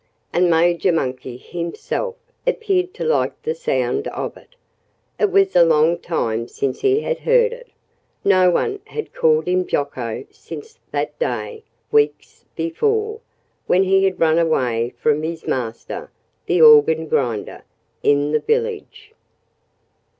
And 0.33 0.49
Major 0.49 0.91
Monkey 0.91 1.37
himself 1.37 2.15
appeared 2.47 2.91
to 2.95 3.03
like 3.03 3.39
the 3.43 3.53
sound 3.53 4.07
of 4.07 4.35
it. 4.35 4.55
It 5.19 5.29
was 5.29 5.55
a 5.55 5.63
long 5.63 5.99
time 5.99 6.47
since 6.47 6.79
he 6.81 7.01
had 7.01 7.19
heard 7.19 7.53
it. 7.53 7.67
No 8.25 8.49
one 8.49 8.79
had 8.85 9.13
called 9.13 9.47
him 9.47 9.67
"Jocko" 9.67 10.25
since 10.31 10.79
that 10.89 11.19
day 11.19 11.65
weeks 11.91 12.45
before 12.55 13.21
when 13.67 13.83
he 13.83 14.03
had 14.05 14.19
run 14.19 14.39
away 14.39 14.91
from 14.97 15.21
his 15.21 15.45
master, 15.45 16.09
the 16.47 16.63
organ 16.63 17.05
grinder, 17.07 17.63
in 18.01 18.31
the 18.31 18.39
village. 18.39 19.13